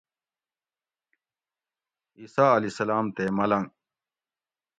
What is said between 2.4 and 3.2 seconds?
علیہ السلام